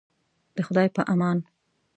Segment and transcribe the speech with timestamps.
[0.55, 1.37] د خدای په امان.